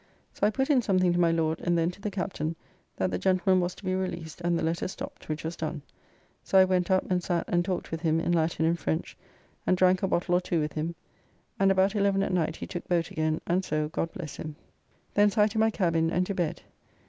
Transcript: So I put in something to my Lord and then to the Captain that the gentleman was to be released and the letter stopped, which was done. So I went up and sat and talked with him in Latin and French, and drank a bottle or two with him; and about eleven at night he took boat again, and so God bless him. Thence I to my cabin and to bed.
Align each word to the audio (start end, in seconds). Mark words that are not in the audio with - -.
So 0.33 0.47
I 0.47 0.49
put 0.49 0.71
in 0.71 0.81
something 0.81 1.13
to 1.13 1.19
my 1.19 1.29
Lord 1.31 1.61
and 1.61 1.77
then 1.77 1.91
to 1.91 2.01
the 2.01 2.09
Captain 2.09 2.55
that 2.95 3.11
the 3.11 3.19
gentleman 3.19 3.61
was 3.61 3.75
to 3.75 3.85
be 3.85 3.93
released 3.93 4.41
and 4.41 4.57
the 4.57 4.63
letter 4.63 4.87
stopped, 4.87 5.29
which 5.29 5.43
was 5.43 5.55
done. 5.55 5.83
So 6.43 6.57
I 6.57 6.65
went 6.65 6.89
up 6.89 7.05
and 7.11 7.21
sat 7.21 7.45
and 7.47 7.63
talked 7.63 7.91
with 7.91 8.01
him 8.01 8.19
in 8.19 8.31
Latin 8.31 8.65
and 8.65 8.79
French, 8.79 9.15
and 9.67 9.77
drank 9.77 10.01
a 10.01 10.07
bottle 10.07 10.33
or 10.33 10.41
two 10.41 10.59
with 10.59 10.73
him; 10.73 10.95
and 11.59 11.69
about 11.71 11.93
eleven 11.95 12.23
at 12.23 12.33
night 12.33 12.55
he 12.55 12.65
took 12.65 12.87
boat 12.87 13.11
again, 13.11 13.41
and 13.45 13.63
so 13.63 13.89
God 13.89 14.11
bless 14.13 14.37
him. 14.37 14.55
Thence 15.13 15.37
I 15.37 15.45
to 15.45 15.59
my 15.59 15.69
cabin 15.69 16.09
and 16.09 16.25
to 16.25 16.33
bed. 16.33 16.63